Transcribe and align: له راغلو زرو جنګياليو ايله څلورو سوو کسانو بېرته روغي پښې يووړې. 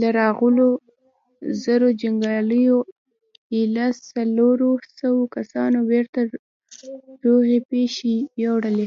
له 0.00 0.08
راغلو 0.20 0.68
زرو 1.62 1.88
جنګياليو 2.00 2.78
ايله 3.54 3.86
څلورو 4.10 4.70
سوو 4.98 5.22
کسانو 5.34 5.78
بېرته 5.90 6.20
روغي 7.24 7.58
پښې 7.68 8.14
يووړې. 8.42 8.86